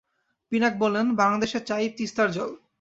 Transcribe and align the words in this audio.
পিনাক 0.51 0.73
বলেন, 0.79 1.05
বাংলাদেশের 1.15 1.63
চাই 1.65 1.85
তিস্তার 1.97 2.27
জল। 2.31 2.51